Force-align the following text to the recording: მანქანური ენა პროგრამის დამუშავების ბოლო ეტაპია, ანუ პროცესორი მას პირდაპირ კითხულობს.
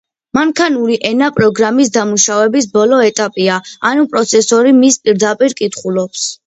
მანქანური 0.35 0.95
ენა 1.09 1.27
პროგრამის 1.35 1.93
დამუშავების 1.99 2.71
ბოლო 2.79 3.03
ეტაპია, 3.11 3.61
ანუ 3.93 4.11
პროცესორი 4.17 4.77
მას 4.83 5.03
პირდაპირ 5.09 5.61
კითხულობს. 5.63 6.31